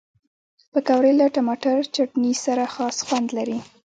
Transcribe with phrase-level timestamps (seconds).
[0.71, 3.59] پکورې له ټماټر چټني سره خاص خوند لري